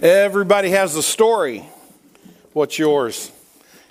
[0.00, 1.68] Everybody has a story.
[2.52, 3.32] What's yours?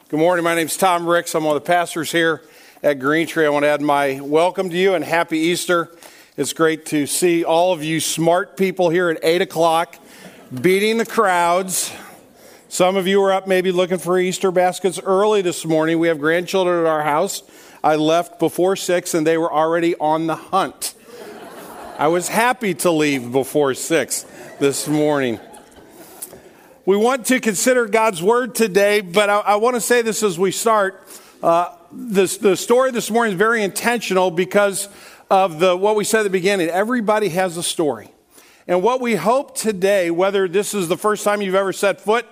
[0.08, 0.42] Good morning.
[0.42, 1.36] My name's Tom Ricks.
[1.36, 2.44] I'm one of the pastors here
[2.82, 3.46] at Green Tree.
[3.46, 5.92] I want to add my welcome to you and happy Easter.
[6.38, 9.98] It's great to see all of you smart people here at 8 o'clock
[10.62, 11.92] beating the crowds.
[12.70, 16.00] Some of you are up maybe looking for Easter baskets early this morning.
[16.00, 17.44] We have grandchildren at our house.
[17.84, 20.94] I left before 6 and they were already on the hunt.
[22.00, 24.26] I was happy to leave before 6
[24.62, 25.42] this morning.
[26.88, 30.40] We want to consider God's Word today, but I, I want to say this as
[30.40, 31.06] we start.
[31.44, 34.88] Uh, this, the story this morning is very intentional because
[35.30, 36.70] of the, what we said at the beginning.
[36.70, 38.10] Everybody has a story.
[38.70, 42.26] And what we hope today, whether this is the first time you've ever set foot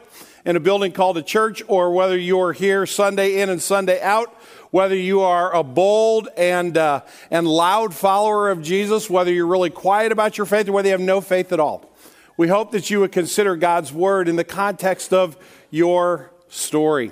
[0.45, 4.33] in a building called a church, or whether you're here Sunday in and Sunday out,
[4.71, 9.69] whether you are a bold and, uh, and loud follower of Jesus, whether you're really
[9.69, 11.91] quiet about your faith, or whether you have no faith at all
[12.37, 15.37] we hope that you would consider God's word in the context of
[15.69, 17.11] your story.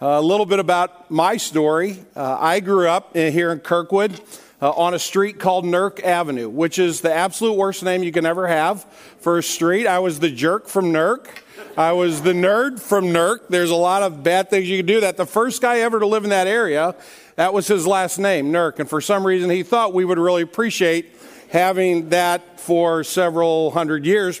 [0.00, 2.04] Uh, a little bit about my story.
[2.14, 4.20] Uh, I grew up in, here in Kirkwood
[4.60, 8.26] uh, on a street called Nurk Avenue, which is the absolute worst name you can
[8.26, 8.84] ever have
[9.20, 9.86] for a street.
[9.86, 11.28] I was the jerk from Nurk.
[11.74, 13.48] I was the nerd from Nurk.
[13.48, 15.00] There's a lot of bad things you can do.
[15.00, 16.94] That the first guy ever to live in that area,
[17.36, 18.78] that was his last name, Nurk.
[18.78, 21.16] And for some reason, he thought we would really appreciate
[21.52, 24.40] having that for several hundred years.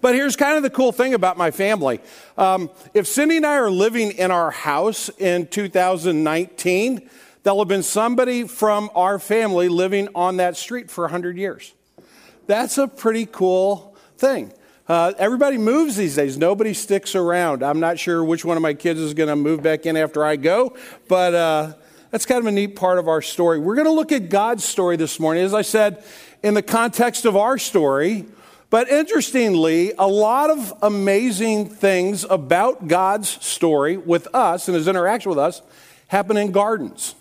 [0.00, 2.00] But here's kind of the cool thing about my family.
[2.38, 7.10] Um, if Cindy and I are living in our house in 2019,
[7.42, 11.74] there'll have been somebody from our family living on that street for 100 years.
[12.46, 14.52] That's a pretty cool thing.
[14.88, 16.38] Uh, everybody moves these days.
[16.38, 17.64] Nobody sticks around.
[17.64, 20.24] I'm not sure which one of my kids is going to move back in after
[20.24, 20.76] I go,
[21.08, 21.72] but uh,
[22.16, 23.58] that's kind of a neat part of our story.
[23.58, 25.44] We're going to look at God's story this morning.
[25.44, 26.02] As I said,
[26.42, 28.24] in the context of our story,
[28.70, 35.28] but interestingly, a lot of amazing things about God's story with us and his interaction
[35.28, 35.60] with us
[36.08, 37.16] happen in gardens.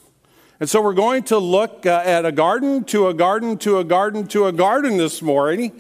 [0.61, 3.83] And so we're going to look uh, at a garden to a garden to a
[3.83, 5.73] garden to a garden this morning.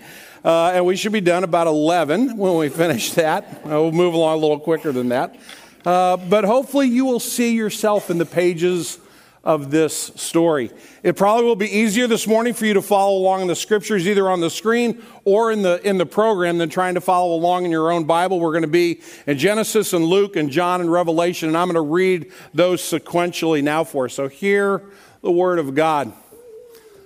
[0.43, 3.65] Uh, and we should be done about 11 when we finish that.
[3.65, 5.39] We'll move along a little quicker than that.
[5.85, 8.99] Uh, but hopefully, you will see yourself in the pages
[9.45, 10.71] of this story.
[11.03, 14.07] It probably will be easier this morning for you to follow along in the scriptures,
[14.07, 17.63] either on the screen or in the, in the program, than trying to follow along
[17.63, 18.39] in your own Bible.
[18.39, 21.75] We're going to be in Genesis and Luke and John and Revelation, and I'm going
[21.75, 24.15] to read those sequentially now for us.
[24.15, 24.81] So, hear
[25.21, 26.11] the word of God.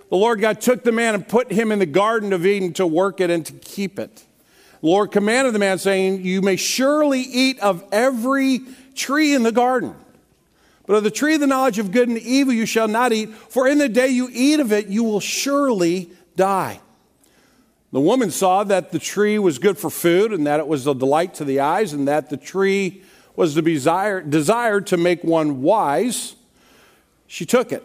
[0.09, 2.87] The Lord God took the man and put him in the Garden of Eden to
[2.87, 4.23] work it and to keep it.
[4.81, 8.61] The Lord commanded the man, saying, You may surely eat of every
[8.95, 9.93] tree in the garden.
[10.89, 13.29] But of the tree of the knowledge of good and evil you shall not eat,
[13.29, 16.79] for in the day you eat of it, you will surely die.
[17.91, 20.95] The woman saw that the tree was good for food, and that it was a
[20.95, 23.03] delight to the eyes, and that the tree
[23.35, 26.35] was the desire, desired, to make one wise.
[27.27, 27.83] She took it,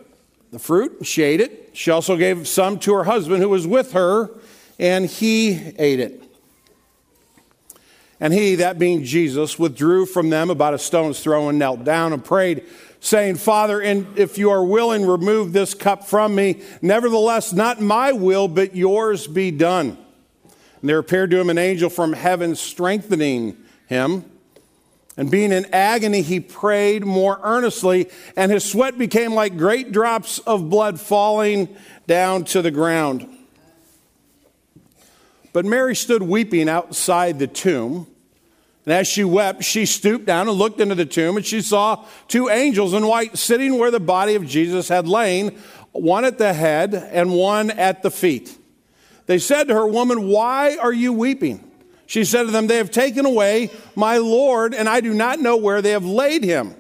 [0.51, 1.73] the fruit, and she ate it.
[1.75, 4.31] She also gave some to her husband who was with her,
[4.79, 6.23] and he ate it.
[8.19, 12.15] And he, that being Jesus, withdrew from them about a stone's throw and knelt down
[12.15, 12.65] and prayed
[13.05, 16.63] saying, Father, if you are willing, remove this cup from me.
[16.81, 19.99] Nevertheless, not my will, but yours be done.
[20.81, 24.25] And there appeared to him an angel from heaven, strengthening him.
[25.19, 30.39] And being in agony, he prayed more earnestly, and his sweat became like great drops
[30.39, 31.77] of blood falling
[32.07, 33.29] down to the ground.
[35.53, 38.07] But Mary stood weeping outside the tomb.
[38.87, 42.05] And as she wept, she stooped down and looked into the tomb, and she saw
[42.29, 45.59] two angels in white sitting where the body of Jesus had lain,
[45.93, 48.59] one at the head and one at the feet.
[49.27, 51.71] They said to her, Woman, why are you weeping?
[52.07, 55.57] She said to them, They have taken away my Lord, and I do not know
[55.57, 56.75] where they have laid him.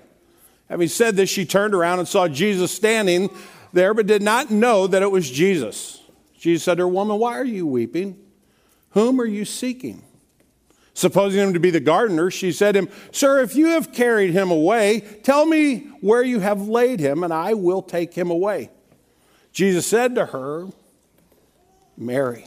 [0.68, 3.30] Having said this, she turned around and saw Jesus standing
[3.72, 6.02] there, but did not know that it was Jesus.
[6.38, 8.18] Jesus said to her, Woman, why are you weeping?
[8.90, 10.02] Whom are you seeking?
[10.96, 14.30] Supposing him to be the gardener, she said to him, Sir, if you have carried
[14.30, 18.70] him away, tell me where you have laid him, and I will take him away.
[19.52, 20.68] Jesus said to her,
[21.96, 22.46] Mary.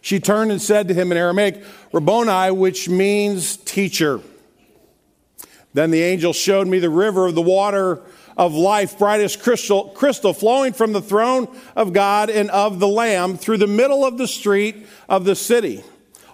[0.00, 4.20] She turned and said to him in Aramaic, Rabboni, which means teacher.
[5.74, 8.00] Then the angel showed me the river of the water
[8.36, 12.86] of life, bright as crystal, crystal, flowing from the throne of God and of the
[12.86, 15.82] Lamb through the middle of the street of the city.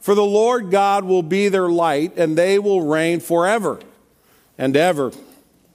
[0.00, 3.80] for the Lord God will be their light, and they will reign forever
[4.56, 5.12] and ever.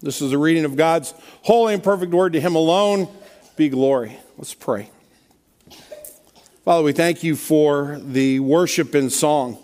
[0.01, 2.33] This is the reading of God's holy and perfect word.
[2.33, 3.07] To him alone
[3.55, 4.17] be glory.
[4.37, 4.89] Let's pray.
[6.65, 9.57] Father, we thank you for the worship and song.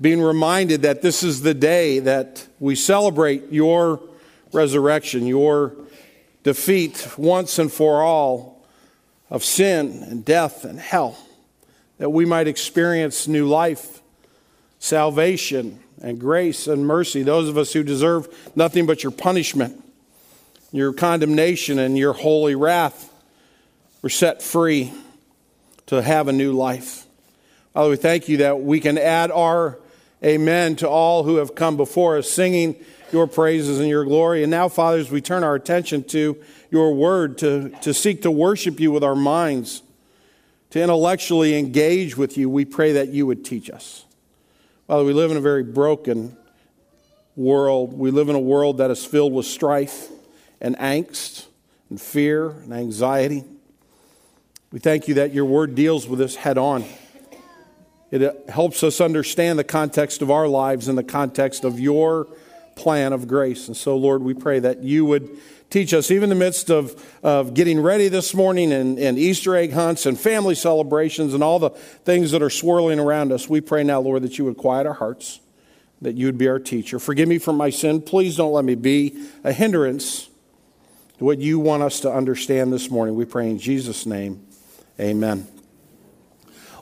[0.00, 4.00] Being reminded that this is the day that we celebrate your
[4.52, 5.74] resurrection, your
[6.42, 8.66] defeat once and for all
[9.30, 11.16] of sin and death and hell,
[12.02, 14.02] that we might experience new life,
[14.80, 17.22] salvation, and grace and mercy.
[17.22, 18.26] Those of us who deserve
[18.56, 19.80] nothing but your punishment,
[20.72, 23.08] your condemnation, and your holy wrath
[24.02, 24.92] were set free
[25.86, 27.06] to have a new life.
[27.72, 29.78] Father, we thank you that we can add our
[30.24, 32.74] amen to all who have come before us, singing
[33.12, 34.42] your praises and your glory.
[34.42, 36.36] And now, fathers, we turn our attention to
[36.68, 39.82] your word to, to seek to worship you with our minds,
[40.72, 42.48] to intellectually engage with you.
[42.48, 44.06] We pray that you would teach us.
[44.86, 46.34] Father, we live in a very broken
[47.36, 47.92] world.
[47.92, 50.08] We live in a world that is filled with strife
[50.62, 51.46] and angst
[51.90, 53.44] and fear and anxiety.
[54.70, 56.84] We thank you that your word deals with this head on.
[58.10, 62.28] It helps us understand the context of our lives in the context of your
[62.74, 63.68] plan of grace.
[63.68, 65.38] And so, Lord, we pray that you would
[65.70, 69.56] teach us, even in the midst of, of getting ready this morning and, and Easter
[69.56, 73.48] egg hunts and family celebrations and all the things that are swirling around us.
[73.48, 75.40] We pray now, Lord, that you would quiet our hearts,
[76.02, 76.98] that you would be our teacher.
[76.98, 78.02] Forgive me for my sin.
[78.02, 80.28] Please don't let me be a hindrance
[81.18, 83.14] to what you want us to understand this morning.
[83.14, 84.46] We pray in Jesus' name.
[85.00, 85.46] Amen.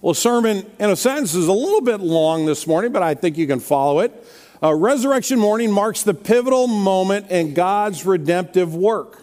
[0.02, 3.36] Well, sermon, in a sense, is a little bit long this morning, but I think
[3.36, 4.12] you can follow it.
[4.62, 9.22] Uh, Resurrection morning marks the pivotal moment in God's redemptive work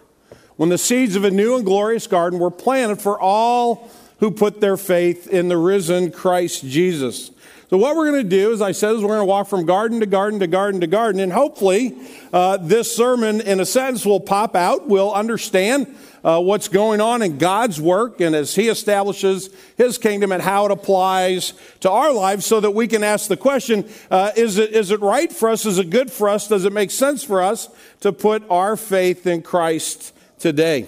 [0.55, 4.61] when the seeds of a new and glorious garden were planted for all who put
[4.61, 7.31] their faith in the risen Christ Jesus.
[7.69, 9.65] So, what we're going to do, as I said, is we're going to walk from
[9.65, 11.97] garden to garden to garden to garden, and hopefully,
[12.31, 14.87] uh, this sermon, in a sense, will pop out.
[14.87, 15.93] We'll understand
[16.23, 20.65] uh, what's going on in God's work and as He establishes His kingdom and how
[20.65, 24.71] it applies to our lives so that we can ask the question uh, is, it,
[24.71, 25.65] is it right for us?
[25.65, 26.47] Is it good for us?
[26.47, 27.67] Does it make sense for us
[27.99, 30.87] to put our faith in Christ today?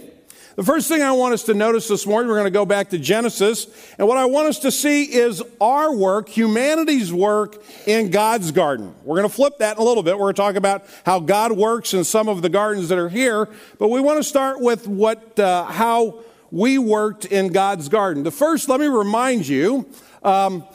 [0.59, 2.89] The first thing I want us to notice this morning, we're going to go back
[2.89, 3.65] to Genesis,
[3.97, 8.93] and what I want us to see is our work, humanity's work in God's garden.
[9.05, 10.15] We're going to flip that in a little bit.
[10.15, 13.07] We're going to talk about how God works in some of the gardens that are
[13.07, 13.47] here,
[13.77, 16.19] but we want to start with what, uh, how
[16.51, 18.23] we worked in God's garden.
[18.23, 19.87] The first, let me remind you.
[20.23, 20.65] Um,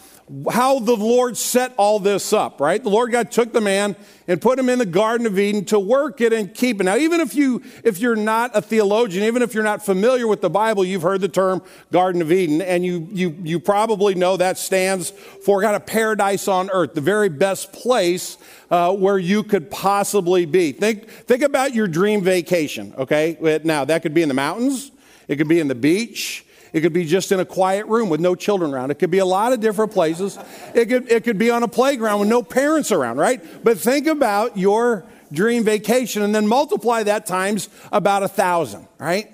[0.51, 2.83] how the Lord set all this up, right?
[2.83, 3.95] The Lord God took the man
[4.27, 6.85] and put him in the Garden of Eden to work it and keep it.
[6.85, 10.41] Now, even if you if you're not a theologian, even if you're not familiar with
[10.41, 11.63] the Bible, you've heard the term
[11.93, 16.49] Garden of Eden, and you you you probably know that stands for kind of paradise
[16.49, 18.39] on earth, the very best place
[18.71, 20.73] uh, where you could possibly be.
[20.73, 22.95] Think think about your dream vacation.
[22.97, 24.91] Okay, now that could be in the mountains,
[25.29, 26.47] it could be in the beach.
[26.75, 28.91] It could be just in a quiet room with no children around.
[28.91, 30.37] It could be a lot of different places.
[30.75, 33.41] It could, it could be on a playground with no parents around, right?
[33.63, 39.31] But think about your dream vacation and then multiply that times about a thousand, right?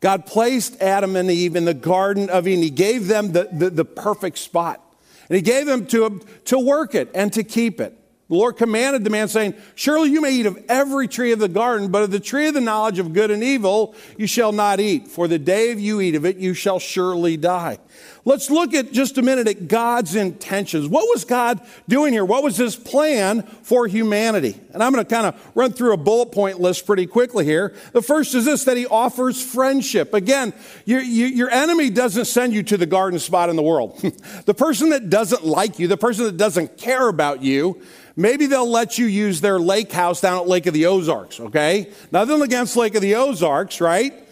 [0.00, 2.62] God placed Adam and Eve in the Garden of Eden.
[2.62, 4.82] He gave them the, the, the perfect spot.
[5.30, 7.98] And He gave them to, to work it and to keep it.
[8.28, 11.48] The Lord commanded the man, saying, Surely you may eat of every tree of the
[11.48, 14.80] garden, but of the tree of the knowledge of good and evil you shall not
[14.80, 15.06] eat.
[15.06, 17.78] For the day you eat of it, you shall surely die.
[18.26, 20.88] Let's look at just a minute at God's intentions.
[20.88, 22.24] What was God doing here?
[22.24, 24.60] What was his plan for humanity?
[24.74, 27.72] And I'm going to kind of run through a bullet point list pretty quickly here.
[27.92, 30.12] The first is this that he offers friendship.
[30.12, 30.52] Again,
[30.84, 33.96] your, your enemy doesn't send you to the garden spot in the world.
[34.44, 37.80] the person that doesn't like you, the person that doesn't care about you,
[38.18, 41.92] Maybe they'll let you use their lake house down at Lake of the Ozarks, okay?
[42.10, 44.25] Nothing against Lake of the Ozarks, right?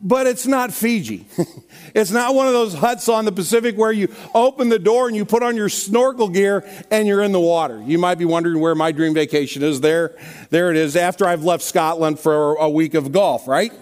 [0.00, 1.26] But it's not Fiji.
[1.94, 5.16] it's not one of those huts on the Pacific where you open the door and
[5.16, 7.82] you put on your snorkel gear and you're in the water.
[7.82, 9.80] You might be wondering where my dream vacation is.
[9.80, 10.14] There,
[10.50, 13.72] there it is after I've left Scotland for a week of golf, right?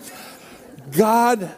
[0.96, 1.52] God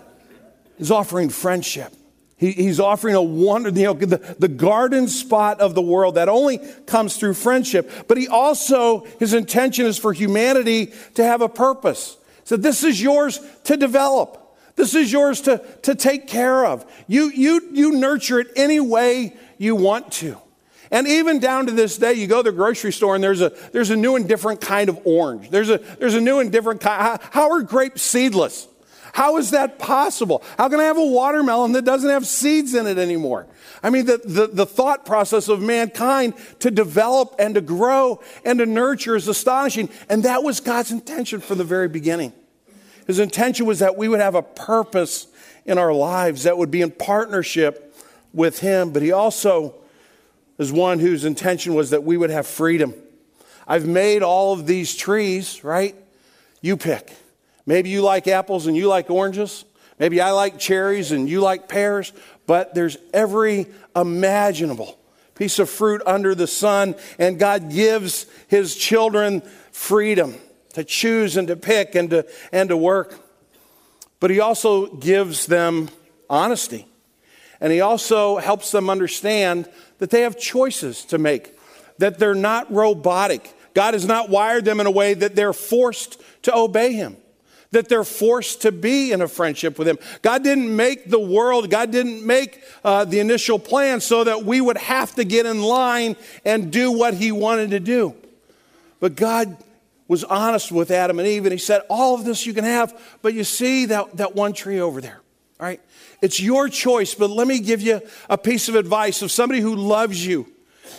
[0.78, 1.92] is offering friendship.
[2.38, 6.28] He, he's offering a wonder, you know, the, the garden spot of the world that
[6.28, 7.90] only comes through friendship.
[8.08, 12.16] But he also, his intention is for humanity to have a purpose.
[12.44, 14.45] So this is yours to develop.
[14.76, 16.84] This is yours to, to take care of.
[17.08, 20.38] You, you, you nurture it any way you want to.
[20.90, 23.52] And even down to this day, you go to the grocery store and there's a,
[23.72, 25.50] there's a new and different kind of orange.
[25.50, 27.02] There's a, there's a new and different kind.
[27.02, 28.68] How, how are grapes seedless?
[29.12, 30.44] How is that possible?
[30.58, 33.46] How can I have a watermelon that doesn't have seeds in it anymore?
[33.82, 38.58] I mean, the, the, the, thought process of mankind to develop and to grow and
[38.58, 39.88] to nurture is astonishing.
[40.10, 42.34] And that was God's intention from the very beginning.
[43.06, 45.28] His intention was that we would have a purpose
[45.64, 47.94] in our lives that would be in partnership
[48.32, 48.90] with Him.
[48.90, 49.74] But He also
[50.58, 52.94] is one whose intention was that we would have freedom.
[53.66, 55.94] I've made all of these trees, right?
[56.60, 57.12] You pick.
[57.64, 59.64] Maybe you like apples and you like oranges.
[59.98, 62.12] Maybe I like cherries and you like pears,
[62.46, 64.98] but there's every imaginable
[65.34, 70.34] piece of fruit under the sun, and God gives His children freedom
[70.76, 73.18] to choose and to pick and to, and to work.
[74.20, 75.88] But He also gives them
[76.28, 76.86] honesty,
[77.62, 81.58] and He also helps them understand that they have choices to make,
[81.96, 83.54] that they're not robotic.
[83.72, 87.16] God has not wired them in a way that they're forced to obey Him
[87.72, 89.98] that they're forced to be in a friendship with Him.
[90.22, 94.60] God didn't make the world, God didn't make uh, the initial plan so that we
[94.60, 98.14] would have to get in line and do what He wanted to do.
[99.00, 99.58] But God
[100.08, 102.98] was honest with Adam and Eve, and He said, All of this you can have,
[103.22, 105.20] but you see that, that one tree over there,
[105.60, 105.80] all right?
[106.22, 109.74] It's your choice, but let me give you a piece of advice of somebody who
[109.74, 110.46] loves you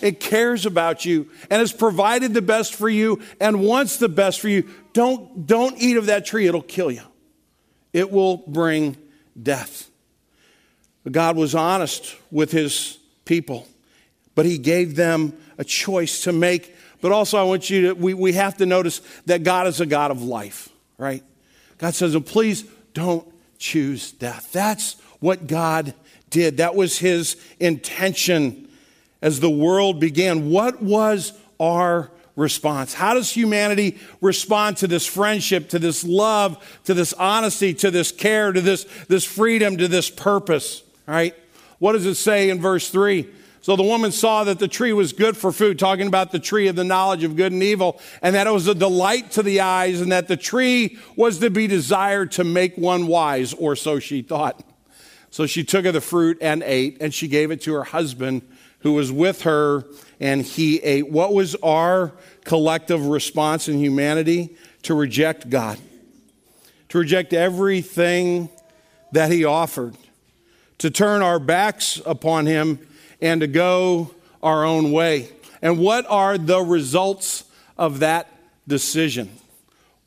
[0.01, 4.39] and cares about you and has provided the best for you and wants the best
[4.39, 4.69] for you.
[4.93, 7.01] Don't, don't eat of that tree, it'll kill you.
[7.93, 8.97] It will bring
[9.41, 9.89] death.
[11.09, 13.67] God was honest with his people,
[14.35, 16.75] but he gave them a choice to make.
[17.01, 19.85] But also, I want you to, we, we have to notice that God is a
[19.85, 21.23] God of life, right?
[21.77, 22.63] God says, oh, please
[22.93, 23.27] don't
[23.59, 24.51] choose death.
[24.51, 25.93] That's what God
[26.29, 26.57] did.
[26.57, 28.67] That was his intention
[29.21, 32.93] as the world began, what was our response?
[32.93, 38.11] How does humanity respond to this friendship, to this love, to this honesty, to this
[38.11, 40.83] care, to this, this freedom, to this purpose?
[41.07, 41.35] Right?
[41.79, 43.27] What does it say in verse 3?
[43.67, 46.69] So the woman saw that the tree was good for food, talking about the tree
[46.69, 49.59] of the knowledge of good and evil, and that it was a delight to the
[49.59, 53.99] eyes, and that the tree was to be desired to make one wise, or so
[53.99, 54.63] she thought.
[55.31, 58.41] So she took of the fruit and ate, and she gave it to her husband
[58.83, 59.83] who was with her,
[60.21, 61.11] and he ate.
[61.11, 62.13] What was our
[62.45, 64.55] collective response in humanity?
[64.83, 65.77] To reject God,
[66.87, 68.47] to reject everything
[69.11, 69.97] that he offered,
[70.77, 72.79] to turn our backs upon him,
[73.21, 75.29] and to go our own way.
[75.61, 77.43] And what are the results
[77.77, 78.29] of that
[78.67, 79.29] decision?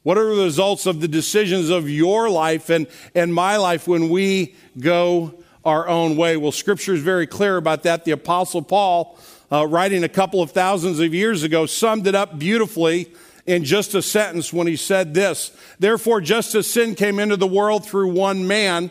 [0.02, 4.08] What are the results of the decisions of your life and, and my life when
[4.08, 6.36] we go our own way.
[6.36, 8.04] Well, Scripture is very clear about that.
[8.04, 9.18] The Apostle Paul,
[9.52, 13.12] uh, writing a couple of thousands of years ago, summed it up beautifully
[13.46, 17.46] in just a sentence when he said this Therefore, just as sin came into the
[17.46, 18.90] world through one man,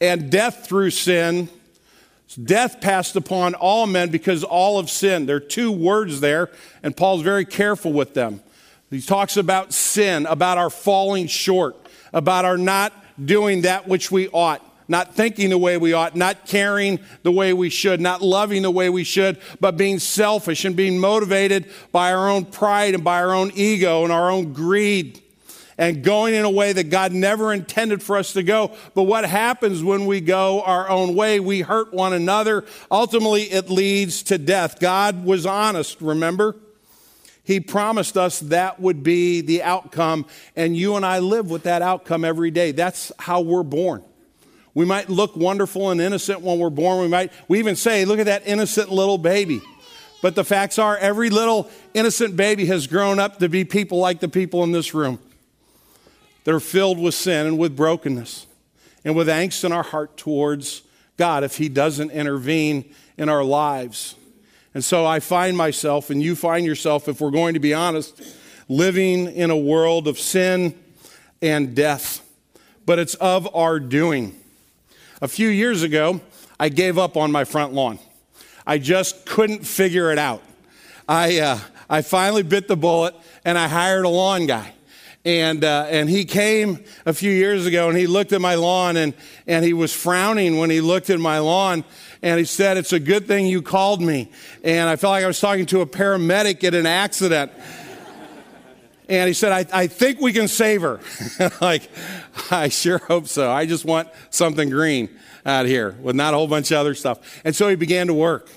[0.00, 1.48] and death through sin,
[2.34, 5.28] death passed upon all men because all have sinned.
[5.28, 6.50] There are two words there,
[6.82, 8.40] and Paul's very careful with them.
[8.90, 11.76] He talks about sin, about our falling short,
[12.12, 16.46] about our not doing that which we ought not thinking the way we ought, not
[16.46, 20.74] caring the way we should, not loving the way we should, but being selfish and
[20.74, 25.22] being motivated by our own pride and by our own ego and our own greed
[25.80, 28.70] and going in a way that God never intended for us to go.
[28.94, 31.40] But what happens when we go our own way?
[31.40, 32.66] We hurt one another.
[32.90, 34.78] Ultimately, it leads to death.
[34.78, 36.54] God was honest, remember?
[37.44, 41.80] He promised us that would be the outcome, and you and I live with that
[41.80, 42.72] outcome every day.
[42.72, 44.04] That's how we're born.
[44.74, 47.00] We might look wonderful and innocent when we're born.
[47.00, 49.62] We might, we even say, look at that innocent little baby.
[50.20, 54.20] But the facts are, every little innocent baby has grown up to be people like
[54.20, 55.18] the people in this room.
[56.44, 58.46] They're filled with sin and with brokenness
[59.04, 60.82] and with angst in our heart towards
[61.16, 64.14] God if He doesn't intervene in our lives.
[64.72, 68.22] And so I find myself, and you find yourself, if we're going to be honest,
[68.68, 70.78] living in a world of sin
[71.42, 72.26] and death.
[72.86, 74.38] But it's of our doing.
[75.20, 76.20] A few years ago,
[76.58, 77.98] I gave up on my front lawn.
[78.66, 80.42] I just couldn't figure it out.
[81.08, 84.72] I, uh, I finally bit the bullet and I hired a lawn guy.
[85.24, 88.96] And, uh, and he came a few years ago and he looked at my lawn
[88.96, 89.12] and,
[89.46, 91.84] and he was frowning when he looked at my lawn.
[92.22, 94.30] And he said, It's a good thing you called me.
[94.64, 97.52] And I felt like I was talking to a paramedic at an accident.
[99.10, 101.00] And he said, I, I think we can save her.
[101.60, 101.90] like,
[102.50, 103.50] I sure hope so.
[103.50, 105.10] I just want something green
[105.44, 107.40] out here with not a whole bunch of other stuff.
[107.44, 108.48] And so he began to work.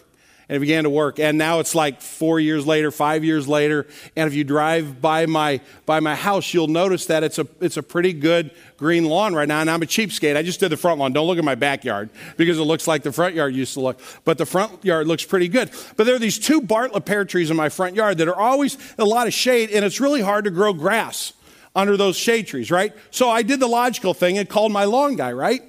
[0.49, 1.19] And it began to work.
[1.19, 3.87] And now it's like four years later, five years later.
[4.15, 7.77] And if you drive by my by my house, you'll notice that it's a it's
[7.77, 9.61] a pretty good green lawn right now.
[9.61, 10.35] And I'm a cheapskate.
[10.35, 11.13] I just did the front lawn.
[11.13, 13.99] Don't look at my backyard because it looks like the front yard used to look.
[14.25, 15.71] But the front yard looks pretty good.
[15.95, 18.77] But there are these two Bartlett pear trees in my front yard that are always
[18.97, 21.33] a lot of shade, and it's really hard to grow grass
[21.75, 22.93] under those shade trees, right?
[23.11, 25.61] So I did the logical thing and called my lawn guy, right?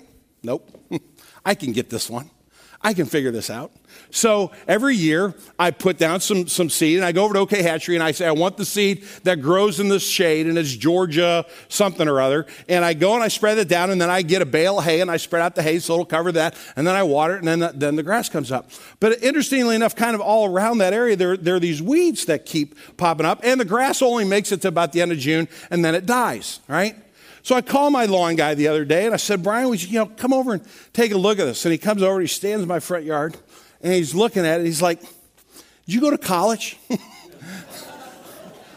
[0.43, 0.71] Nope.
[1.45, 2.31] I can get this one.
[2.85, 3.73] I can figure this out.
[4.11, 7.63] So every year I put down some, some seed and I go over to OK
[7.63, 10.77] Hatchery and I say, I want the seed that grows in this shade and it's
[10.77, 12.47] Georgia something or other.
[12.69, 14.85] And I go and I spread it down and then I get a bale of
[14.85, 16.57] hay and I spread out the hay so it'll cover that.
[16.77, 18.71] And then I water it and then the, then the grass comes up.
[19.01, 22.45] But interestingly enough, kind of all around that area, there, there are these weeds that
[22.45, 25.49] keep popping up and the grass only makes it to about the end of June
[25.71, 26.97] and then it dies, right?
[27.45, 29.91] So I called my lawn guy the other day and I said, Brian, would you,
[29.91, 31.67] you know, come over and take a look at this?
[31.67, 33.37] And he comes over, he stands in my front yard
[33.83, 34.65] and he's looking at it.
[34.65, 36.79] He's like, Did you go to college?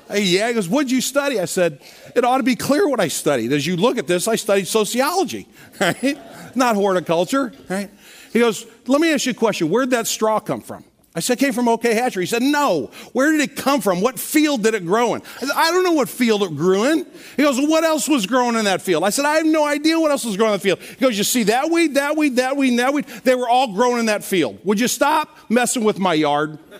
[0.10, 0.50] hey, yeah.
[0.50, 1.40] He goes, What'd you study?
[1.40, 1.80] I said,
[2.14, 3.54] It ought to be clear what I studied.
[3.54, 5.48] As you look at this, I studied sociology,
[5.80, 6.18] right?
[6.54, 7.90] Not horticulture, right?
[8.34, 9.70] He goes, Let me ask you a question.
[9.70, 10.84] Where'd that straw come from?
[11.16, 12.24] I said, came from OK Hatchery.
[12.24, 12.92] He said, no.
[13.12, 14.02] Where did it come from?
[14.02, 15.24] What field did it grow in?
[15.38, 17.08] I said, I don't know what field it grew in.
[17.36, 19.04] He goes, well, what else was growing in that field?
[19.04, 20.80] I said, I have no idea what else was growing in the field.
[20.80, 23.08] He goes, you see that weed, that weed, that weed, that weed?
[23.24, 24.60] They were all growing in that field.
[24.64, 26.60] Would you stop messing with my yard?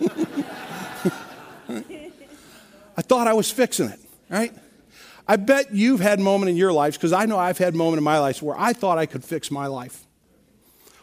[2.96, 4.52] I thought I was fixing it, right?
[5.26, 8.04] I bet you've had moment in your lives, because I know I've had moment in
[8.04, 10.06] my life where I thought I could fix my life.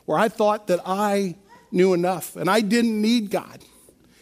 [0.06, 1.36] Where I thought that I
[1.76, 3.60] knew enough and I didn't need God.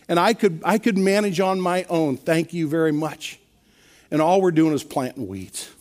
[0.09, 2.17] And I could, I could manage on my own.
[2.17, 3.39] Thank you very much.
[4.11, 5.71] And all we're doing is planting weeds.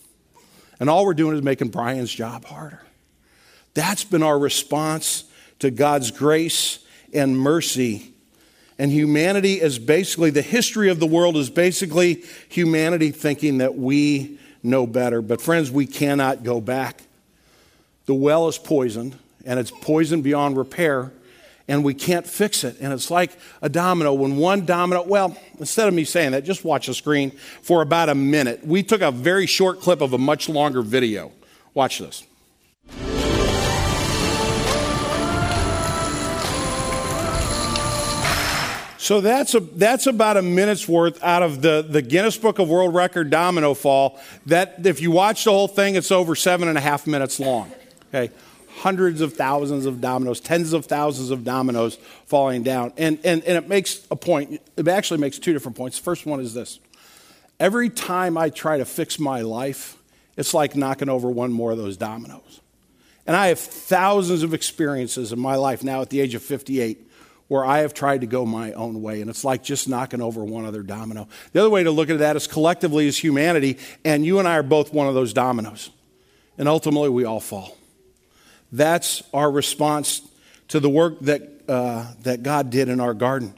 [0.79, 2.81] And all we're doing is making Brian's job harder.
[3.73, 5.25] That's been our response
[5.59, 6.79] to God's grace
[7.13, 8.13] and mercy.
[8.79, 14.39] And humanity is basically, the history of the world is basically humanity thinking that we
[14.63, 15.21] know better.
[15.21, 17.03] But friends, we cannot go back.
[18.05, 21.11] The well is poisoned, and it's poisoned beyond repair
[21.73, 22.77] and we can't fix it.
[22.79, 23.31] And it's like
[23.63, 24.13] a domino.
[24.13, 27.31] When one domino, well, instead of me saying that, just watch the screen
[27.63, 28.63] for about a minute.
[28.63, 31.31] We took a very short clip of a much longer video.
[31.73, 32.27] Watch this.
[38.99, 42.69] So that's, a, that's about a minute's worth out of the, the Guinness Book of
[42.69, 44.19] World Record domino fall.
[44.45, 47.71] That if you watch the whole thing, it's over seven and a half minutes long.
[48.13, 48.31] Okay,
[48.77, 52.93] hundreds of thousands of dominoes, tens of thousands of dominoes falling down.
[52.97, 55.97] And, and, and it makes a point, it actually makes two different points.
[55.97, 56.79] The first one is this
[57.59, 59.97] every time I try to fix my life,
[60.35, 62.61] it's like knocking over one more of those dominoes.
[63.25, 67.09] And I have thousands of experiences in my life now at the age of 58
[67.47, 70.43] where I have tried to go my own way, and it's like just knocking over
[70.43, 71.27] one other domino.
[71.51, 74.57] The other way to look at that is collectively as humanity, and you and I
[74.57, 75.91] are both one of those dominoes.
[76.57, 77.77] And ultimately, we all fall.
[78.73, 80.27] That's our response
[80.69, 83.53] to the work that, uh, that God did in our garden.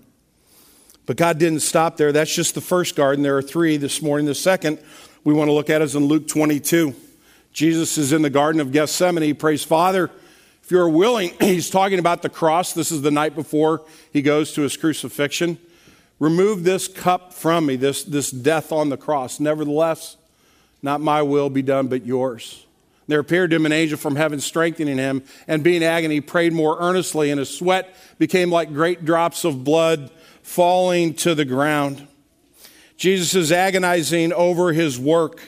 [1.05, 2.11] But God didn't stop there.
[2.11, 3.23] That's just the first garden.
[3.23, 4.25] There are three this morning.
[4.25, 4.77] The second
[5.23, 6.93] we want to look at is in Luke 22.
[7.53, 9.23] Jesus is in the Garden of Gethsemane.
[9.23, 10.11] He prays, Father,
[10.61, 12.73] if you're willing, he's talking about the cross.
[12.73, 15.57] This is the night before he goes to his crucifixion.
[16.19, 19.39] Remove this cup from me, this, this death on the cross.
[19.39, 20.17] Nevertheless,
[20.81, 22.65] not my will be done, but yours.
[23.07, 26.53] There appeared to him an angel from heaven strengthening him, and being agony, he prayed
[26.53, 30.09] more earnestly, and his sweat became like great drops of blood
[30.41, 32.07] falling to the ground.
[32.97, 35.41] Jesus is agonizing over his work.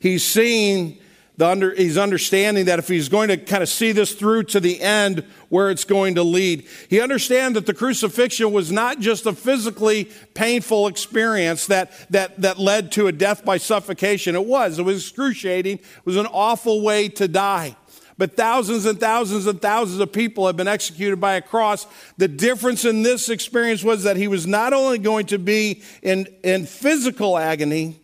[0.00, 0.98] He's seeing
[1.40, 4.80] under, he's understanding that if he's going to kind of see this through to the
[4.80, 9.32] end where it's going to lead, he understands that the crucifixion was not just a
[9.32, 14.36] physically painful experience that, that, that led to a death by suffocation.
[14.36, 14.78] It was.
[14.78, 15.78] It was excruciating.
[15.78, 17.74] It was an awful way to die.
[18.16, 21.84] But thousands and thousands and thousands of people have been executed by a cross.
[22.16, 26.28] The difference in this experience was that he was not only going to be in,
[26.44, 28.00] in physical agony,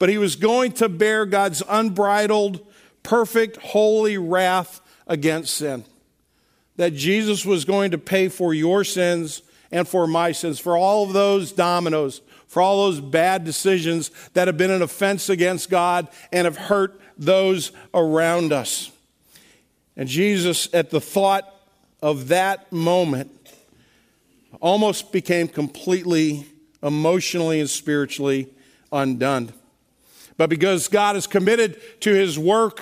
[0.00, 2.66] but he was going to bear God's unbridled,
[3.02, 5.84] perfect, holy wrath against sin.
[6.76, 11.04] That Jesus was going to pay for your sins and for my sins, for all
[11.04, 16.08] of those dominoes, for all those bad decisions that have been an offense against God
[16.32, 18.90] and have hurt those around us.
[19.98, 21.44] And Jesus, at the thought
[22.02, 23.30] of that moment,
[24.62, 26.46] almost became completely
[26.82, 28.48] emotionally and spiritually
[28.90, 29.52] undone.
[30.40, 32.80] But because God is committed to his work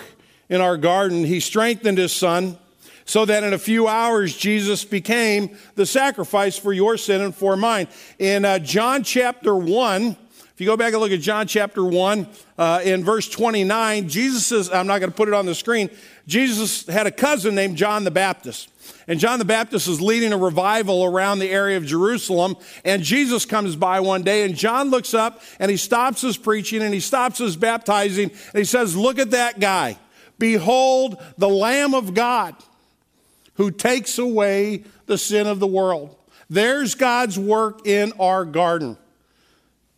[0.48, 2.56] in our garden, he strengthened his son
[3.04, 7.56] so that in a few hours Jesus became the sacrifice for your sin and for
[7.56, 7.88] mine.
[8.20, 12.28] In uh, John chapter 1, if you go back and look at John chapter 1,
[12.58, 15.90] uh, in verse 29, Jesus says, I'm not going to put it on the screen,
[16.28, 18.68] Jesus had a cousin named John the Baptist.
[19.08, 22.56] And John the Baptist is leading a revival around the area of Jerusalem.
[22.84, 26.82] And Jesus comes by one day, and John looks up and he stops his preaching
[26.82, 28.30] and he stops his baptizing.
[28.30, 29.96] And he says, Look at that guy.
[30.38, 32.54] Behold, the Lamb of God
[33.54, 36.14] who takes away the sin of the world.
[36.50, 38.98] There's God's work in our garden.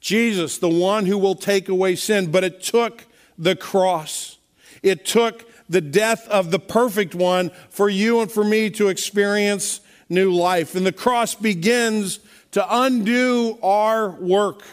[0.01, 3.05] Jesus, the one who will take away sin, but it took
[3.37, 4.39] the cross.
[4.83, 9.81] It took the death of the perfect one for you and for me to experience
[10.09, 10.75] new life.
[10.75, 12.19] And the cross begins
[12.51, 14.65] to undo our work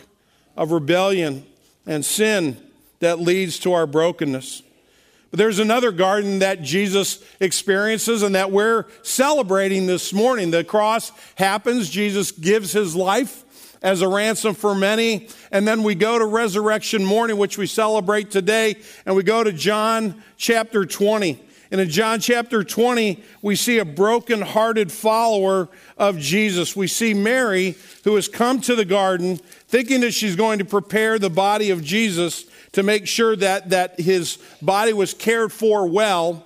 [0.57, 1.45] of rebellion
[1.85, 2.57] and sin
[2.99, 4.63] that leads to our brokenness.
[5.29, 10.49] But there's another garden that Jesus experiences and that we're celebrating this morning.
[10.49, 13.43] The cross happens, Jesus gives his life
[13.81, 15.29] as a ransom for many.
[15.51, 19.51] And then we go to resurrection morning, which we celebrate today, and we go to
[19.51, 21.43] John chapter 20.
[21.69, 26.75] And in John chapter 20, we see a broken-hearted follower of Jesus.
[26.75, 29.37] We see Mary, who has come to the garden
[29.67, 33.99] thinking that she's going to prepare the body of Jesus to make sure that, that
[33.99, 36.45] his body was cared for well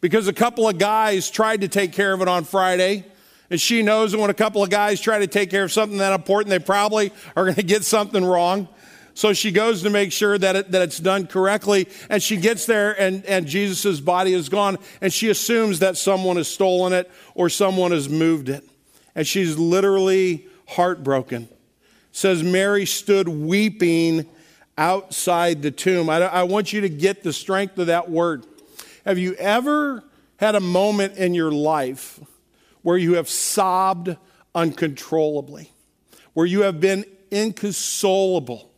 [0.00, 3.04] because a couple of guys tried to take care of it on Friday.
[3.50, 5.98] And she knows that when a couple of guys try to take care of something
[5.98, 8.68] that important, they probably are going to get something wrong.
[9.14, 11.88] So she goes to make sure that, it, that it's done correctly.
[12.10, 14.78] And she gets there, and, and Jesus' body is gone.
[15.00, 18.68] And she assumes that someone has stolen it or someone has moved it.
[19.14, 21.48] And she's literally heartbroken.
[22.10, 24.26] says Mary stood weeping
[24.76, 26.10] outside the tomb.
[26.10, 28.44] I, I want you to get the strength of that word.
[29.04, 30.02] Have you ever
[30.38, 32.18] had a moment in your life
[32.84, 34.16] where you have sobbed
[34.54, 35.72] uncontrollably,
[36.34, 38.70] where you have been inconsolable,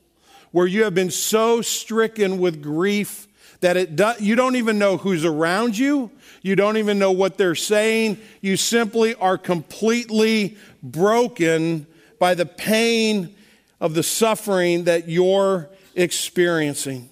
[0.53, 3.29] where you have been so stricken with grief
[3.61, 7.37] that it do, you don't even know who's around you, you don't even know what
[7.37, 11.85] they're saying, you simply are completely broken
[12.21, 13.35] by the pain
[13.81, 17.09] of the suffering that you're experiencing.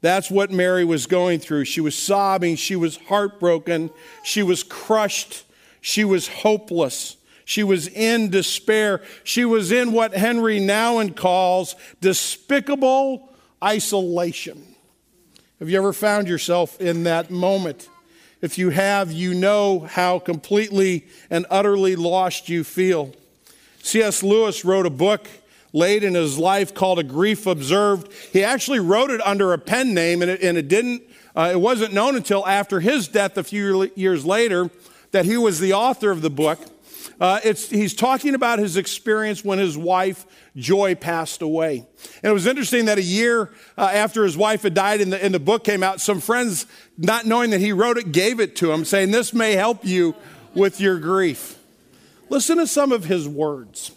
[0.00, 1.66] That's what Mary was going through.
[1.66, 3.90] She was sobbing, she was heartbroken,
[4.24, 5.44] she was crushed,
[5.82, 7.16] she was hopeless.
[7.44, 9.02] She was in despair.
[9.24, 13.28] She was in what Henri Nouwen calls despicable
[13.62, 14.76] isolation.
[15.58, 17.88] Have you ever found yourself in that moment?
[18.40, 23.12] If you have, you know how completely and utterly lost you feel.
[23.82, 24.22] C.S.
[24.22, 25.28] Lewis wrote a book
[25.72, 28.12] late in his life called A Grief Observed.
[28.32, 31.02] He actually wrote it under a pen name, and it, and it didn't,
[31.34, 34.70] uh, it wasn't known until after his death a few years later
[35.12, 36.58] that he was the author of the book.
[37.20, 41.86] Uh, he's talking about his experience when his wife, Joy, passed away.
[42.22, 45.22] And it was interesting that a year uh, after his wife had died and the,
[45.22, 46.66] and the book came out, some friends,
[46.98, 50.14] not knowing that he wrote it, gave it to him, saying, This may help you
[50.54, 51.58] with your grief.
[52.28, 53.92] Listen to some of his words.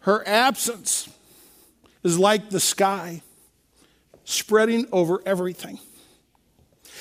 [0.00, 1.08] Her absence
[2.04, 3.22] is like the sky
[4.24, 5.78] spreading over everything.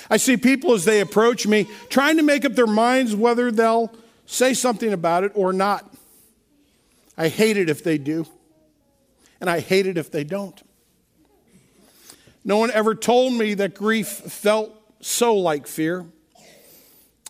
[0.09, 3.93] I see people as they approach me trying to make up their minds whether they'll
[4.25, 5.91] say something about it or not.
[7.17, 8.25] I hate it if they do,
[9.41, 10.61] and I hate it if they don't.
[12.45, 16.05] No one ever told me that grief felt so like fear.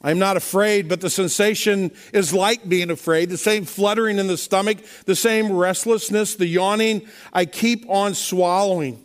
[0.03, 3.29] I'm not afraid, but the sensation is like being afraid.
[3.29, 7.07] The same fluttering in the stomach, the same restlessness, the yawning.
[7.33, 9.03] I keep on swallowing.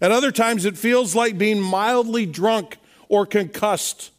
[0.00, 2.76] At other times, it feels like being mildly drunk
[3.12, 4.10] or concussed.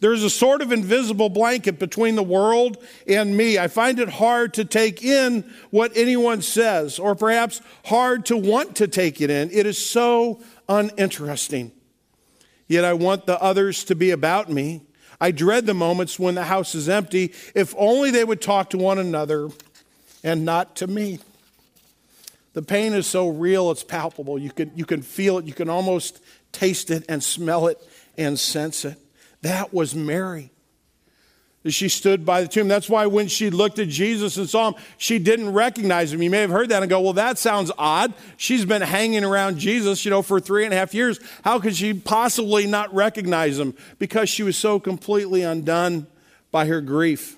[0.00, 3.58] There's a sort of invisible blanket between the world and me.
[3.58, 8.76] I find it hard to take in what anyone says, or perhaps hard to want
[8.76, 9.50] to take it in.
[9.50, 11.72] It is so uninteresting.
[12.66, 14.80] Yet I want the others to be about me.
[15.20, 17.34] I dread the moments when the house is empty.
[17.54, 19.50] If only they would talk to one another
[20.24, 21.18] and not to me.
[22.54, 24.38] The pain is so real, it's palpable.
[24.38, 27.78] You can, you can feel it, you can almost taste it and smell it
[28.18, 28.98] and sense it.
[29.40, 30.50] That was Mary.
[31.66, 32.68] She stood by the tomb.
[32.68, 36.22] That's why when she looked at Jesus and saw him, she didn't recognize him.
[36.22, 38.14] You may have heard that and go, well, that sounds odd.
[38.36, 41.18] She's been hanging around Jesus, you know, for three and a half years.
[41.44, 43.74] How could she possibly not recognize him?
[43.98, 46.06] Because she was so completely undone
[46.50, 47.36] by her grief.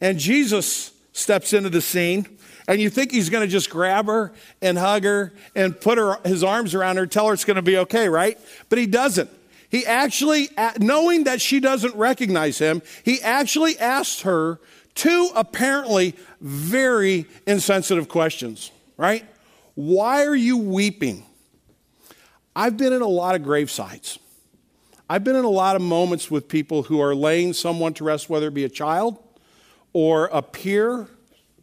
[0.00, 2.26] And Jesus steps into the scene,
[2.66, 6.18] and you think he's going to just grab her and hug her and put her,
[6.24, 8.38] his arms around her, tell her it's going to be okay, right?
[8.68, 9.28] But he doesn't.
[9.74, 14.60] He actually, knowing that she doesn't recognize him, he actually asked her
[14.94, 19.26] two apparently very insensitive questions, right?
[19.74, 21.26] Why are you weeping?
[22.54, 24.18] I've been in a lot of gravesites.
[25.10, 28.30] I've been in a lot of moments with people who are laying someone to rest,
[28.30, 29.18] whether it be a child
[29.92, 31.08] or a peer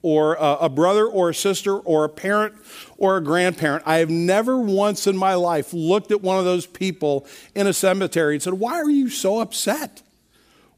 [0.02, 2.56] or a, a, brother or a sister or a parent
[2.98, 3.84] or a grandparent.
[3.86, 7.74] I have never once in my life looked at one of those people in a
[7.74, 10.02] cemetery and said, Why are you so upset?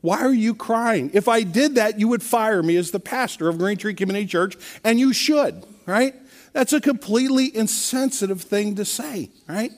[0.02, 1.12] Why are you crying?
[1.14, 4.26] If I did that, you would fire me as the pastor of Green Tree Community
[4.26, 6.14] Church, and you should, right?
[6.52, 9.72] That's a completely insensitive thing to say, right?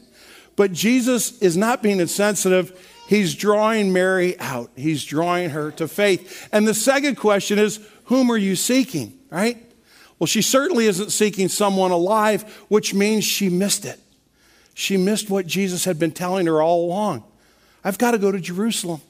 [0.55, 2.73] But Jesus is not being insensitive.
[3.07, 4.71] He's drawing Mary out.
[4.75, 6.49] He's drawing her to faith.
[6.51, 9.57] And the second question is, whom are you seeking, right?
[10.17, 13.99] Well, she certainly isn't seeking someone alive, which means she missed it.
[14.73, 17.23] She missed what Jesus had been telling her all along.
[17.83, 19.01] I've got to go to Jerusalem.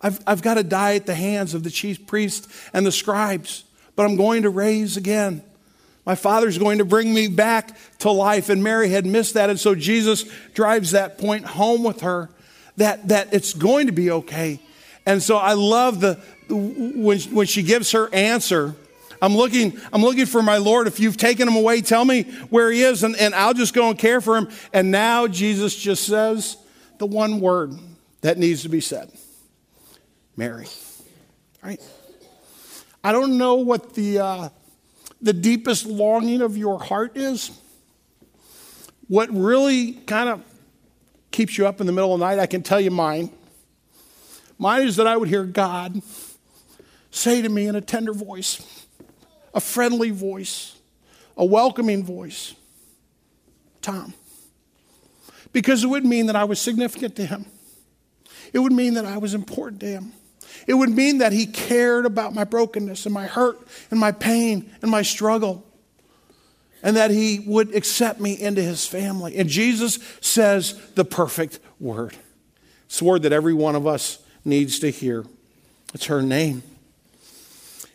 [0.00, 3.64] I've, I've got to die at the hands of the chief priests and the scribes,
[3.96, 5.42] but I'm going to raise again.
[6.06, 8.48] My father's going to bring me back to life.
[8.48, 9.50] And Mary had missed that.
[9.50, 12.30] And so Jesus drives that point home with her
[12.78, 14.60] that, that it's going to be okay.
[15.10, 18.76] And so I love the, when, when she gives her answer.
[19.20, 20.86] I'm looking, I'm looking for my Lord.
[20.86, 23.88] If you've taken him away, tell me where he is, and, and I'll just go
[23.88, 24.48] and care for him.
[24.72, 26.56] And now Jesus just says
[26.98, 27.72] the one word
[28.20, 29.10] that needs to be said
[30.36, 30.68] Mary.
[31.60, 31.80] Right?
[33.02, 34.48] I don't know what the, uh,
[35.20, 37.50] the deepest longing of your heart is.
[39.08, 40.44] What really kind of
[41.32, 43.30] keeps you up in the middle of the night, I can tell you mine.
[44.60, 46.02] Mine is that I would hear God
[47.10, 48.86] say to me in a tender voice,
[49.54, 50.76] a friendly voice,
[51.34, 52.54] a welcoming voice,
[53.80, 54.12] Tom.
[55.54, 57.46] Because it would mean that I was significant to him.
[58.52, 60.12] It would mean that I was important to him.
[60.66, 63.58] It would mean that he cared about my brokenness and my hurt
[63.90, 65.66] and my pain and my struggle.
[66.82, 69.38] And that he would accept me into his family.
[69.38, 72.14] And Jesus says the perfect word.
[72.84, 75.24] It's a word that every one of us needs to hear.
[75.94, 76.62] It's her name.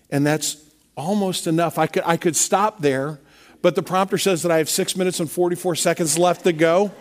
[0.10, 0.58] And that's
[0.96, 1.78] almost enough.
[1.78, 3.20] I could, I could stop there,
[3.62, 6.92] but the prompter says that I have six minutes and 44 seconds left to go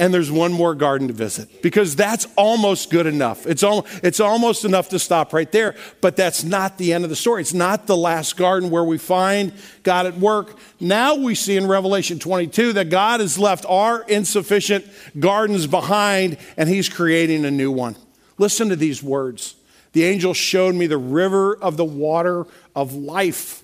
[0.00, 3.46] and there's one more garden to visit because that's almost good enough.
[3.46, 7.10] It's, al- it's almost enough to stop right there, but that's not the end of
[7.10, 7.42] the story.
[7.42, 10.56] It's not the last garden where we find God at work.
[10.80, 14.86] Now we see in Revelation 22 that God has left our insufficient
[15.18, 17.94] gardens behind and He's creating a new one.
[18.38, 19.54] Listen to these words.
[19.92, 23.62] The angel showed me the river of the water of life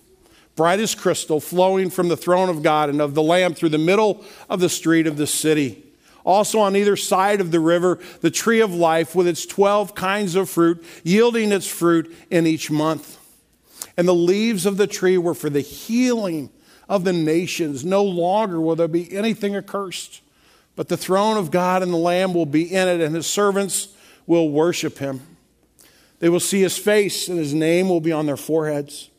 [0.55, 3.79] bright as crystal, flowing from the throne of God and of the Lamb through the
[3.79, 5.86] middle of the street of the city.
[6.27, 10.35] Also, on either side of the river, the tree of life with its 12 kinds
[10.35, 13.17] of fruit, yielding its fruit in each month.
[13.97, 16.51] And the leaves of the tree were for the healing
[16.89, 17.85] of the nations.
[17.85, 20.21] No longer will there be anything accursed,
[20.75, 23.89] but the throne of God and the Lamb will be in it, and his servants
[24.27, 25.21] will worship him.
[26.19, 29.11] They will see his face, and his name will be on their foreheads.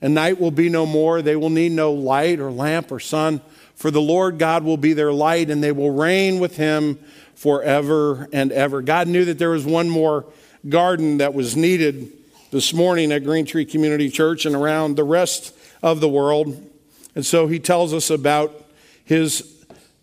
[0.00, 1.20] And night will be no more.
[1.20, 3.42] They will need no light or lamp or sun
[3.76, 6.98] for the Lord God will be their light, and they will reign with him
[7.34, 8.82] forever and ever.
[8.82, 10.24] God knew that there was one more
[10.68, 12.10] garden that was needed
[12.50, 16.70] this morning at Green Tree Community Church and around the rest of the world.
[17.14, 18.64] And so he tells us about
[19.04, 19.54] his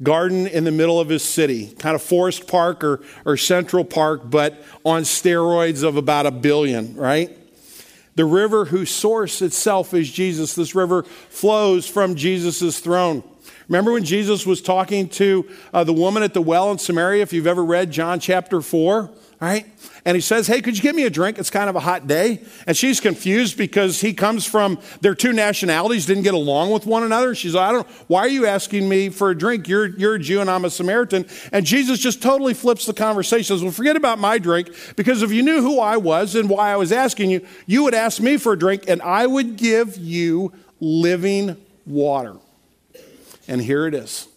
[0.01, 4.21] garden in the middle of his city, kind of Forest Park or, or Central Park,
[4.25, 7.35] but on steroids of about a billion, right?
[8.15, 10.53] The river whose source itself is Jesus.
[10.53, 13.23] This river flows from Jesus' throne.
[13.67, 17.33] Remember when Jesus was talking to uh, the woman at the well in Samaria, if
[17.33, 19.65] you've ever read John chapter 4, right?
[20.05, 21.37] And he says, Hey, could you give me a drink?
[21.37, 22.43] It's kind of a hot day.
[22.67, 27.03] And she's confused because he comes from their two nationalities, didn't get along with one
[27.03, 27.35] another.
[27.35, 29.67] She's like, I don't why are you asking me for a drink?
[29.67, 31.25] You're, you're a Jew and I'm a Samaritan.
[31.51, 33.43] And Jesus just totally flips the conversation.
[33.43, 36.71] Says, Well, forget about my drink, because if you knew who I was and why
[36.71, 39.97] I was asking you, you would ask me for a drink, and I would give
[39.97, 42.37] you living water.
[43.47, 44.27] And here it is.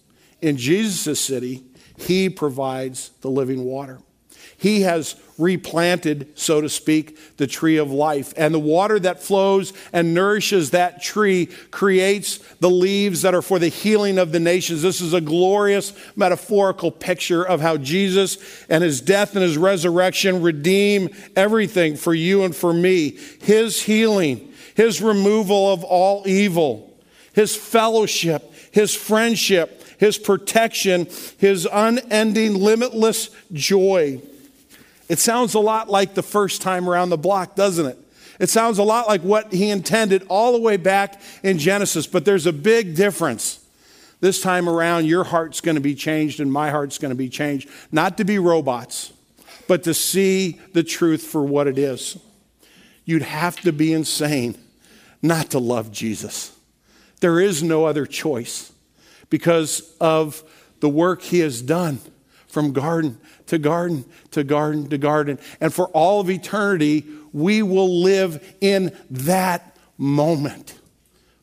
[0.41, 1.65] In Jesus' city,
[1.99, 4.01] he provides the living water.
[4.59, 8.33] He has replanted, so to speak, the tree of life.
[8.39, 13.59] And the water that flows and nourishes that tree creates the leaves that are for
[13.59, 14.81] the healing of the nations.
[14.81, 18.39] This is a glorious metaphorical picture of how Jesus
[18.71, 23.19] and his death and his resurrection redeem everything for you and for me.
[23.43, 26.99] His healing, his removal of all evil,
[27.35, 31.09] his fellowship, his friendship, his protection,
[31.39, 34.21] his unending, limitless joy.
[35.09, 37.99] It sounds a lot like the first time around the block, doesn't it?
[38.39, 42.27] It sounds a lot like what he intended all the way back in Genesis, but
[42.27, 43.65] there's a big difference.
[44.21, 47.31] This time around, your heart's going to be changed and my heart's going to be
[47.31, 47.71] changed.
[47.91, 49.11] Not to be robots,
[49.69, 52.19] but to see the truth for what it is.
[53.07, 54.59] You'd have to be insane
[55.23, 56.56] not to love Jesus.
[57.21, 58.73] There is no other choice
[59.31, 60.43] because of
[60.81, 62.01] the work he has done
[62.47, 65.39] from garden to garden to garden to garden.
[65.61, 70.79] And for all of eternity, we will live in that moment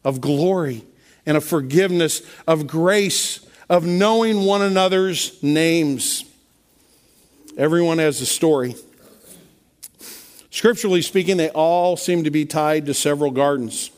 [0.04, 0.84] of glory
[1.26, 6.26] and of forgiveness, of grace, of knowing one another's names.
[7.58, 8.76] Everyone has a story.
[10.50, 13.90] Scripturally speaking, they all seem to be tied to several gardens.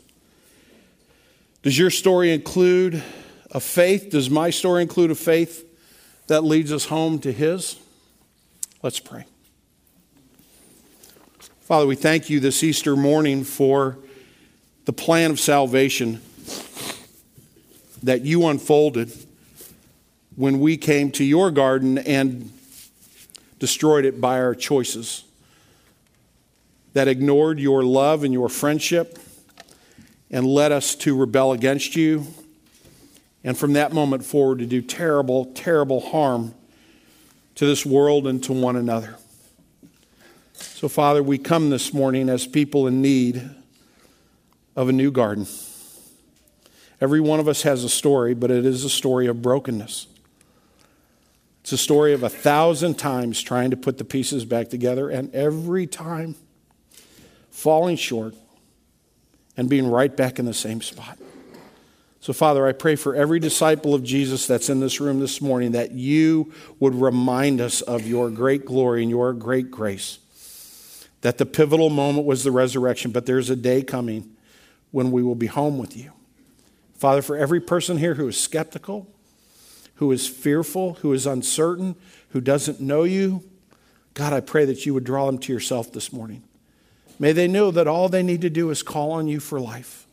[1.65, 3.01] Does your story include
[3.49, 4.11] a faith?
[4.11, 5.65] Does my story include a faith
[6.27, 7.79] that leads us home to His?
[8.83, 9.25] Let's pray.
[11.61, 13.97] Father, we thank you this Easter morning for
[14.85, 16.21] the plan of salvation
[18.03, 19.11] that you unfolded
[20.35, 22.51] when we came to your garden and
[23.57, 25.23] destroyed it by our choices
[26.93, 29.17] that ignored your love and your friendship
[30.31, 32.27] and led us to rebel against you
[33.45, 36.55] and from that moment forward to do terrible, terrible harm
[37.53, 39.17] to this world and to one another.
[40.53, 43.49] So, Father, we come this morning as people in need
[44.75, 45.45] of a new garden.
[46.99, 50.07] Every one of us has a story, but it is a story of brokenness.
[51.61, 55.33] It's a story of a thousand times trying to put the pieces back together, and
[55.35, 56.35] every time
[57.51, 58.33] falling short
[59.57, 61.17] and being right back in the same spot.
[62.19, 65.73] So, Father, I pray for every disciple of Jesus that's in this room this morning
[65.73, 70.17] that you would remind us of your great glory and your great grace.
[71.21, 74.35] That the pivotal moment was the resurrection, but there's a day coming
[74.89, 76.13] when we will be home with you.
[76.95, 79.07] Father, for every person here who is skeptical,
[79.95, 81.95] who is fearful, who is uncertain,
[82.29, 83.43] who doesn't know you,
[84.15, 86.41] God, I pray that you would draw them to yourself this morning.
[87.17, 90.05] May they know that all they need to do is call on you for life,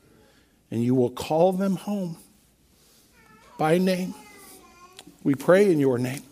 [0.71, 2.17] and you will call them home
[3.59, 4.15] by name.
[5.25, 6.23] We pray in your name,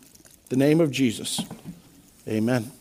[0.49, 1.41] the name of Jesus.
[2.27, 2.71] Amen.